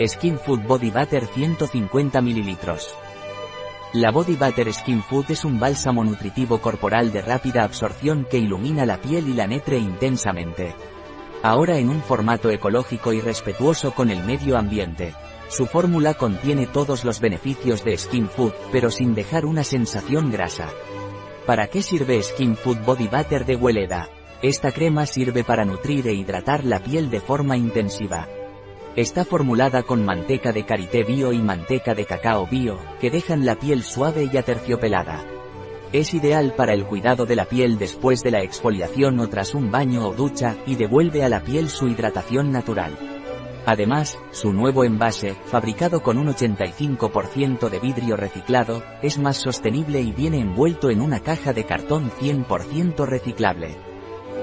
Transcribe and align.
Skin 0.00 0.40
Food 0.40 0.66
Body 0.66 0.90
Butter 0.90 1.24
150 1.24 2.20
ml. 2.20 2.56
La 3.92 4.10
Body 4.10 4.34
Butter 4.34 4.72
Skin 4.74 5.00
Food 5.04 5.26
es 5.28 5.44
un 5.44 5.60
bálsamo 5.60 6.02
nutritivo 6.02 6.60
corporal 6.60 7.12
de 7.12 7.22
rápida 7.22 7.62
absorción 7.62 8.26
que 8.28 8.38
ilumina 8.38 8.86
la 8.86 9.00
piel 9.00 9.28
y 9.28 9.34
la 9.34 9.46
netre 9.46 9.78
intensamente. 9.78 10.74
Ahora 11.44 11.78
en 11.78 11.90
un 11.90 12.02
formato 12.02 12.50
ecológico 12.50 13.12
y 13.12 13.20
respetuoso 13.20 13.94
con 13.94 14.10
el 14.10 14.24
medio 14.24 14.58
ambiente. 14.58 15.14
Su 15.48 15.66
fórmula 15.66 16.14
contiene 16.14 16.66
todos 16.66 17.04
los 17.04 17.20
beneficios 17.20 17.84
de 17.84 17.96
Skin 17.96 18.28
Food, 18.28 18.52
pero 18.72 18.90
sin 18.90 19.14
dejar 19.14 19.46
una 19.46 19.62
sensación 19.62 20.32
grasa. 20.32 20.70
¿Para 21.46 21.68
qué 21.68 21.82
sirve 21.82 22.20
Skin 22.20 22.56
Food 22.56 22.78
Body 22.84 23.06
Butter 23.06 23.44
de 23.46 23.54
Weleda? 23.54 24.08
Esta 24.42 24.72
crema 24.72 25.06
sirve 25.06 25.44
para 25.44 25.64
nutrir 25.64 26.08
e 26.08 26.14
hidratar 26.14 26.64
la 26.64 26.80
piel 26.80 27.10
de 27.10 27.20
forma 27.20 27.56
intensiva. 27.56 28.26
Está 28.96 29.24
formulada 29.24 29.82
con 29.82 30.04
manteca 30.04 30.52
de 30.52 30.64
karité 30.64 31.02
bio 31.02 31.32
y 31.32 31.38
manteca 31.38 31.96
de 31.96 32.04
cacao 32.04 32.46
bio, 32.46 32.78
que 33.00 33.10
dejan 33.10 33.44
la 33.44 33.56
piel 33.56 33.82
suave 33.82 34.30
y 34.32 34.36
aterciopelada. 34.36 35.24
Es 35.92 36.14
ideal 36.14 36.54
para 36.56 36.74
el 36.74 36.86
cuidado 36.86 37.26
de 37.26 37.34
la 37.34 37.46
piel 37.46 37.76
después 37.76 38.22
de 38.22 38.30
la 38.30 38.42
exfoliación 38.42 39.18
o 39.18 39.28
tras 39.28 39.52
un 39.52 39.72
baño 39.72 40.06
o 40.06 40.14
ducha, 40.14 40.56
y 40.64 40.76
devuelve 40.76 41.24
a 41.24 41.28
la 41.28 41.42
piel 41.42 41.70
su 41.70 41.88
hidratación 41.88 42.52
natural. 42.52 42.96
Además, 43.66 44.16
su 44.30 44.52
nuevo 44.52 44.84
envase, 44.84 45.34
fabricado 45.46 46.00
con 46.04 46.16
un 46.16 46.28
85% 46.28 47.70
de 47.70 47.80
vidrio 47.80 48.16
reciclado, 48.16 48.84
es 49.02 49.18
más 49.18 49.38
sostenible 49.38 50.02
y 50.02 50.12
viene 50.12 50.38
envuelto 50.38 50.90
en 50.90 51.00
una 51.00 51.18
caja 51.18 51.52
de 51.52 51.64
cartón 51.64 52.12
100% 52.12 53.06
reciclable. 53.06 53.93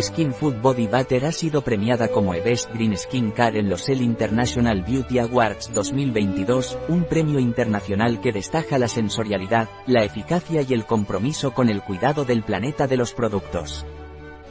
Skin 0.00 0.32
Food 0.32 0.62
Body 0.62 0.86
Butter 0.86 1.26
ha 1.26 1.32
sido 1.32 1.60
premiada 1.60 2.08
como 2.08 2.32
Best 2.32 2.72
Green 2.72 2.96
Skin 2.96 3.30
Care 3.30 3.58
en 3.58 3.68
los 3.68 3.90
El 3.90 4.00
International 4.00 4.82
Beauty 4.82 5.18
Awards 5.18 5.70
2022, 5.74 6.78
un 6.88 7.04
premio 7.04 7.38
internacional 7.38 8.18
que 8.22 8.32
destaca 8.32 8.78
la 8.78 8.88
sensorialidad, 8.88 9.68
la 9.86 10.02
eficacia 10.02 10.62
y 10.62 10.72
el 10.72 10.86
compromiso 10.86 11.52
con 11.52 11.68
el 11.68 11.82
cuidado 11.82 12.24
del 12.24 12.42
planeta 12.42 12.86
de 12.86 12.96
los 12.96 13.12
productos. 13.12 13.84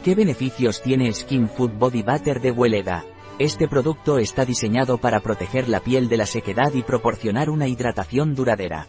¿Qué 0.04 0.14
beneficios 0.14 0.84
tiene 0.84 1.12
Skin 1.12 1.50
Food 1.50 1.72
Body 1.72 2.04
Butter 2.04 2.40
de 2.40 2.52
Weleda? 2.52 3.04
Este 3.40 3.68
producto 3.68 4.20
está 4.20 4.46
diseñado 4.46 5.00
para 5.00 5.22
proteger 5.22 5.70
la 5.70 5.80
piel 5.80 6.08
de 6.08 6.18
la 6.18 6.28
sequedad 6.28 6.72
y 6.76 6.84
proporcionar 6.84 7.50
una 7.50 7.68
hidratación 7.68 8.36
duradera. 8.36 8.86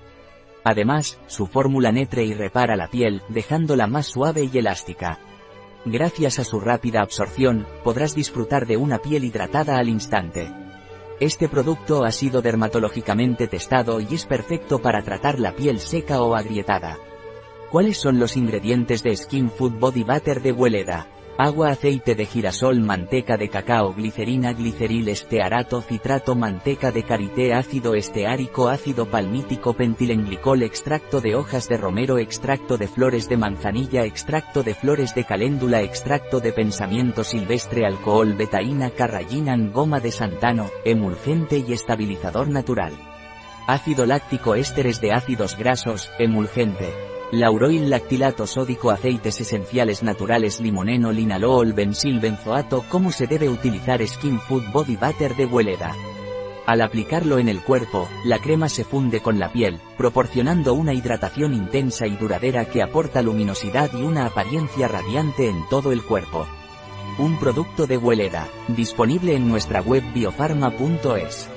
Además, 0.65 1.19
su 1.29 1.47
fórmula 1.47 1.93
netre 1.93 2.25
y 2.25 2.35
repara 2.35 2.77
la 2.77 2.89
piel, 2.89 3.23
dejándola 3.31 3.87
más 3.87 4.07
suave 4.07 4.51
y 4.53 4.59
elástica. 4.59 5.19
Gracias 5.85 6.39
a 6.39 6.45
su 6.45 6.61
rápida 6.61 7.01
absorción, 7.01 7.67
podrás 7.83 8.15
disfrutar 8.15 8.67
de 8.67 8.77
una 8.77 8.99
piel 8.99 9.25
hidratada 9.25 9.79
al 9.79 9.89
instante. 9.89 10.53
Este 11.19 11.49
producto 11.49 12.05
ha 12.05 12.13
sido 12.13 12.41
dermatológicamente 12.41 13.49
testado 13.49 14.01
y 14.01 14.15
es 14.15 14.25
perfecto 14.25 14.81
para 14.81 15.03
tratar 15.03 15.41
la 15.41 15.55
piel 15.55 15.81
seca 15.81 16.23
o 16.23 16.37
agrietada. 16.37 16.99
¿Cuáles 17.71 17.97
son 17.97 18.21
los 18.21 18.37
ingredientes 18.37 19.03
de 19.03 19.17
Skin 19.17 19.51
Food 19.51 19.79
Body 19.79 20.05
Butter 20.05 20.41
de 20.41 20.53
Weleda? 20.53 21.09
Agua, 21.39 21.71
aceite 21.71 22.15
de 22.15 22.27
girasol, 22.27 22.81
manteca 22.81 23.39
de 23.39 23.49
cacao, 23.49 23.95
glicerina, 23.95 24.53
gliceril, 24.53 25.09
estearato, 25.09 25.81
citrato, 25.81 26.37
manteca 26.37 26.93
de 26.93 27.05
karité, 27.05 27.55
ácido 27.55 27.95
esteárico, 27.95 28.69
ácido 28.69 29.07
palmítico, 29.07 29.73
pentilenglicol, 29.73 30.63
extracto 30.63 31.23
de 31.23 31.35
hojas 31.35 31.71
de 31.71 31.79
romero, 31.79 32.19
extracto 32.19 32.77
de 32.77 32.87
flores 32.87 33.31
de 33.31 33.39
manzanilla, 33.39 34.05
extracto 34.05 34.63
de 34.63 34.75
flores 34.75 35.15
de 35.15 35.25
caléndula, 35.25 35.81
extracto 35.81 36.39
de 36.39 36.53
pensamiento 36.53 37.25
silvestre, 37.25 37.87
alcohol, 37.87 38.35
betaína, 38.35 38.91
carrayinan, 38.91 39.73
goma 39.73 40.01
de 40.01 40.13
santano, 40.13 40.69
emulgente 40.85 41.65
y 41.67 41.73
estabilizador 41.73 42.49
natural. 42.49 42.93
Ácido 43.67 44.05
láctico, 44.05 44.55
ésteres 44.55 45.01
de 45.01 45.13
ácidos 45.13 45.57
grasos, 45.57 46.11
emulgente. 46.19 47.12
Lauroil 47.33 47.89
lactilato 47.89 48.47
sódico 48.47 48.91
aceites 48.91 49.41
esenciales 49.41 50.03
naturales 50.03 50.61
limoneno 50.61 51.11
linalool 51.13 51.73
bensil 51.73 52.21
benzoato 52.21 52.85
¿Cómo 52.91 53.11
se 53.11 53.27
debe 53.27 53.49
utilizar 53.49 54.07
Skin 54.07 54.39
Food 54.39 54.65
Body 54.71 54.97
Butter 54.97 55.35
de 55.35 55.47
Weleda? 55.47 55.97
Al 56.67 56.83
aplicarlo 56.83 57.39
en 57.39 57.49
el 57.49 57.63
cuerpo, 57.63 58.07
la 58.27 58.39
crema 58.39 58.69
se 58.69 58.85
funde 58.85 59.21
con 59.21 59.39
la 59.39 59.51
piel, 59.51 59.81
proporcionando 59.97 60.75
una 60.75 60.93
hidratación 60.93 61.55
intensa 61.55 62.07
y 62.07 62.17
duradera 62.17 62.67
que 62.67 62.83
aporta 62.83 63.23
luminosidad 63.23 63.91
y 63.95 64.03
una 64.03 64.27
apariencia 64.27 64.87
radiante 64.87 65.49
en 65.49 65.67
todo 65.71 65.91
el 65.91 66.03
cuerpo. 66.03 66.47
Un 67.19 67.39
producto 67.41 67.87
de 67.87 67.97
Weleda, 67.97 68.47
disponible 68.69 69.35
en 69.35 69.49
nuestra 69.49 69.81
web 69.81 70.05
biofarma.es. 70.13 71.49